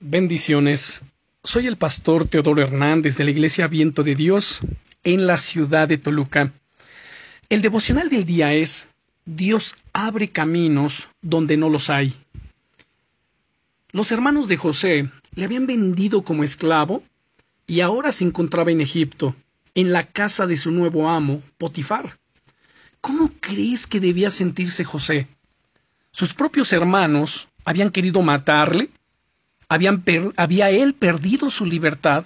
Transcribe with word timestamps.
Bendiciones. 0.00 1.00
Soy 1.42 1.66
el 1.66 1.78
pastor 1.78 2.28
Teodoro 2.28 2.60
Hernández 2.60 3.16
de 3.16 3.24
la 3.24 3.30
Iglesia 3.30 3.66
Viento 3.66 4.02
de 4.02 4.14
Dios 4.14 4.60
en 5.04 5.26
la 5.26 5.38
ciudad 5.38 5.88
de 5.88 5.96
Toluca. 5.96 6.52
El 7.48 7.62
devocional 7.62 8.10
del 8.10 8.26
día 8.26 8.52
es 8.52 8.90
Dios 9.24 9.76
abre 9.94 10.28
caminos 10.28 11.08
donde 11.22 11.56
no 11.56 11.70
los 11.70 11.88
hay. 11.88 12.14
Los 13.90 14.12
hermanos 14.12 14.48
de 14.48 14.58
José 14.58 15.08
le 15.34 15.44
habían 15.46 15.66
vendido 15.66 16.24
como 16.24 16.44
esclavo 16.44 17.02
y 17.66 17.80
ahora 17.80 18.12
se 18.12 18.24
encontraba 18.24 18.70
en 18.70 18.82
Egipto, 18.82 19.34
en 19.74 19.92
la 19.92 20.06
casa 20.06 20.46
de 20.46 20.58
su 20.58 20.72
nuevo 20.72 21.08
amo, 21.08 21.42
Potifar. 21.56 22.18
¿Cómo 23.00 23.30
crees 23.40 23.86
que 23.86 24.00
debía 24.00 24.30
sentirse 24.30 24.84
José? 24.84 25.26
Sus 26.10 26.34
propios 26.34 26.74
hermanos 26.74 27.48
habían 27.64 27.90
querido 27.90 28.20
matarle 28.20 28.90
había 29.68 30.70
él 30.70 30.94
perdido 30.94 31.50
su 31.50 31.66
libertad, 31.66 32.24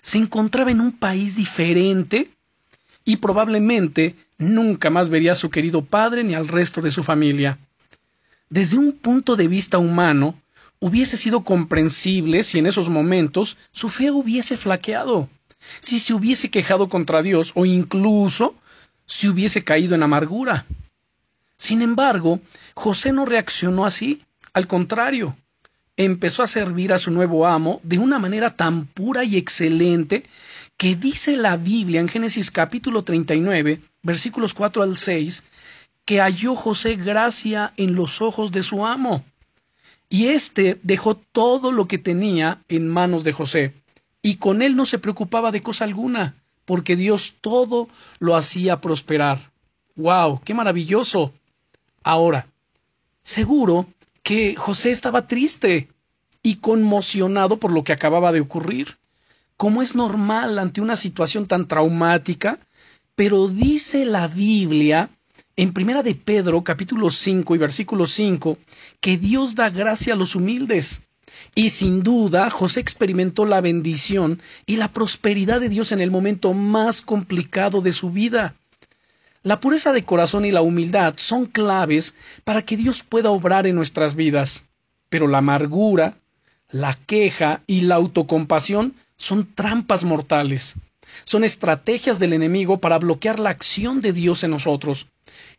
se 0.00 0.18
encontraba 0.18 0.70
en 0.70 0.80
un 0.80 0.92
país 0.92 1.36
diferente 1.36 2.30
y 3.04 3.16
probablemente 3.16 4.16
nunca 4.38 4.90
más 4.90 5.10
vería 5.10 5.32
a 5.32 5.36
su 5.36 5.50
querido 5.50 5.84
padre 5.84 6.24
ni 6.24 6.34
al 6.34 6.48
resto 6.48 6.80
de 6.80 6.90
su 6.90 7.02
familia. 7.02 7.58
Desde 8.50 8.78
un 8.78 8.92
punto 8.92 9.36
de 9.36 9.48
vista 9.48 9.78
humano, 9.78 10.40
hubiese 10.80 11.16
sido 11.16 11.42
comprensible 11.42 12.42
si 12.42 12.58
en 12.58 12.66
esos 12.66 12.88
momentos 12.88 13.58
su 13.72 13.88
fe 13.88 14.10
hubiese 14.10 14.56
flaqueado, 14.56 15.28
si 15.80 15.98
se 15.98 16.14
hubiese 16.14 16.50
quejado 16.50 16.88
contra 16.88 17.22
Dios 17.22 17.52
o 17.54 17.66
incluso 17.66 18.54
si 19.04 19.28
hubiese 19.28 19.64
caído 19.64 19.94
en 19.94 20.02
amargura. 20.02 20.66
Sin 21.56 21.82
embargo, 21.82 22.40
José 22.74 23.12
no 23.12 23.24
reaccionó 23.24 23.84
así, 23.84 24.22
al 24.52 24.66
contrario, 24.66 25.36
empezó 25.98 26.44
a 26.44 26.46
servir 26.46 26.92
a 26.92 26.98
su 26.98 27.10
nuevo 27.10 27.46
amo 27.46 27.80
de 27.82 27.98
una 27.98 28.20
manera 28.20 28.54
tan 28.54 28.86
pura 28.86 29.24
y 29.24 29.36
excelente 29.36 30.22
que 30.76 30.94
dice 30.94 31.36
la 31.36 31.56
Biblia 31.56 32.00
en 32.00 32.08
Génesis 32.08 32.52
capítulo 32.52 33.02
39, 33.02 33.80
versículos 34.04 34.54
4 34.54 34.84
al 34.84 34.96
6, 34.96 35.42
que 36.04 36.20
halló 36.20 36.54
José 36.54 36.94
gracia 36.94 37.72
en 37.76 37.96
los 37.96 38.22
ojos 38.22 38.52
de 38.52 38.62
su 38.62 38.86
amo. 38.86 39.24
Y 40.08 40.28
éste 40.28 40.78
dejó 40.84 41.16
todo 41.16 41.72
lo 41.72 41.88
que 41.88 41.98
tenía 41.98 42.62
en 42.68 42.86
manos 42.86 43.24
de 43.24 43.32
José, 43.32 43.74
y 44.22 44.36
con 44.36 44.62
él 44.62 44.76
no 44.76 44.86
se 44.86 45.00
preocupaba 45.00 45.50
de 45.50 45.62
cosa 45.62 45.82
alguna, 45.82 46.36
porque 46.64 46.94
Dios 46.94 47.34
todo 47.40 47.88
lo 48.20 48.36
hacía 48.36 48.80
prosperar. 48.80 49.50
¡Wow! 49.96 50.42
¡Qué 50.44 50.54
maravilloso! 50.54 51.34
Ahora, 52.04 52.46
seguro 53.20 53.88
que 54.28 54.56
José 54.56 54.90
estaba 54.90 55.26
triste 55.26 55.88
y 56.42 56.56
conmocionado 56.56 57.58
por 57.58 57.72
lo 57.72 57.82
que 57.82 57.94
acababa 57.94 58.30
de 58.30 58.42
ocurrir, 58.42 58.98
como 59.56 59.80
es 59.80 59.94
normal 59.94 60.58
ante 60.58 60.82
una 60.82 60.96
situación 60.96 61.46
tan 61.46 61.66
traumática, 61.66 62.58
pero 63.14 63.48
dice 63.48 64.04
la 64.04 64.28
Biblia 64.28 65.08
en 65.56 65.72
Primera 65.72 66.02
de 66.02 66.14
Pedro 66.14 66.62
capítulo 66.62 67.10
5 67.10 67.54
y 67.54 67.58
versículo 67.58 68.04
5 68.04 68.58
que 69.00 69.16
Dios 69.16 69.54
da 69.54 69.70
gracia 69.70 70.12
a 70.12 70.16
los 70.18 70.36
humildes. 70.36 71.00
Y 71.54 71.70
sin 71.70 72.02
duda 72.02 72.50
José 72.50 72.80
experimentó 72.80 73.46
la 73.46 73.62
bendición 73.62 74.42
y 74.66 74.76
la 74.76 74.92
prosperidad 74.92 75.58
de 75.58 75.70
Dios 75.70 75.90
en 75.90 76.02
el 76.02 76.10
momento 76.10 76.52
más 76.52 77.00
complicado 77.00 77.80
de 77.80 77.94
su 77.94 78.10
vida. 78.10 78.54
La 79.42 79.60
pureza 79.60 79.92
de 79.92 80.04
corazón 80.04 80.44
y 80.44 80.50
la 80.50 80.62
humildad 80.62 81.14
son 81.16 81.46
claves 81.46 82.14
para 82.44 82.62
que 82.62 82.76
Dios 82.76 83.02
pueda 83.02 83.30
obrar 83.30 83.66
en 83.66 83.76
nuestras 83.76 84.14
vidas, 84.14 84.66
pero 85.08 85.28
la 85.28 85.38
amargura, 85.38 86.16
la 86.70 86.94
queja 86.94 87.62
y 87.66 87.82
la 87.82 87.94
autocompasión 87.94 88.94
son 89.16 89.54
trampas 89.54 90.04
mortales. 90.04 90.74
Son 91.24 91.44
estrategias 91.44 92.18
del 92.18 92.32
enemigo 92.32 92.78
para 92.78 92.98
bloquear 92.98 93.38
la 93.38 93.50
acción 93.50 94.00
de 94.00 94.12
Dios 94.12 94.44
en 94.44 94.50
nosotros. 94.50 95.06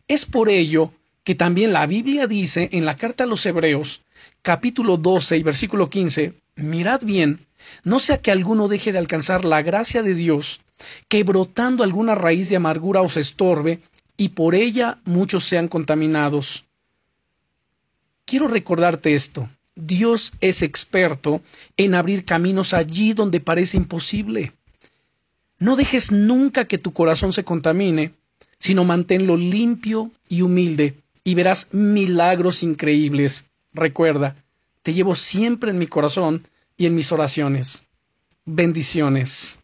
Es 0.08 0.26
por 0.26 0.48
ello 0.48 0.92
que 1.24 1.34
también 1.34 1.72
la 1.72 1.86
Biblia 1.86 2.26
dice 2.26 2.68
en 2.72 2.84
la 2.84 2.96
carta 2.96 3.24
a 3.24 3.26
los 3.26 3.44
Hebreos, 3.46 4.02
capítulo 4.42 4.96
12 4.96 5.36
y 5.36 5.42
versículo 5.42 5.90
15, 5.90 6.34
mirad 6.60 7.02
bien, 7.02 7.46
no 7.84 7.98
sea 7.98 8.18
que 8.18 8.30
alguno 8.30 8.68
deje 8.68 8.92
de 8.92 8.98
alcanzar 8.98 9.44
la 9.44 9.62
gracia 9.62 10.02
de 10.02 10.14
Dios, 10.14 10.60
que 11.08 11.24
brotando 11.24 11.84
alguna 11.84 12.14
raíz 12.14 12.48
de 12.48 12.56
amargura 12.56 13.02
os 13.02 13.16
estorbe, 13.16 13.80
y 14.16 14.30
por 14.30 14.54
ella 14.54 14.98
muchos 15.04 15.44
sean 15.44 15.68
contaminados. 15.68 16.66
Quiero 18.24 18.48
recordarte 18.48 19.14
esto. 19.14 19.48
Dios 19.74 20.32
es 20.40 20.62
experto 20.62 21.40
en 21.76 21.94
abrir 21.94 22.24
caminos 22.24 22.74
allí 22.74 23.12
donde 23.12 23.40
parece 23.40 23.76
imposible. 23.76 24.52
No 25.58 25.76
dejes 25.76 26.12
nunca 26.12 26.66
que 26.66 26.78
tu 26.78 26.92
corazón 26.92 27.32
se 27.32 27.44
contamine, 27.44 28.12
sino 28.58 28.84
manténlo 28.84 29.36
limpio 29.36 30.10
y 30.28 30.42
humilde, 30.42 30.94
y 31.24 31.34
verás 31.34 31.68
milagros 31.72 32.62
increíbles. 32.62 33.46
Recuerda, 33.72 34.36
te 34.82 34.92
llevo 34.92 35.14
siempre 35.14 35.70
en 35.70 35.78
mi 35.78 35.86
corazón 35.86 36.48
y 36.76 36.86
en 36.86 36.94
mis 36.94 37.12
oraciones. 37.12 37.86
Bendiciones. 38.44 39.59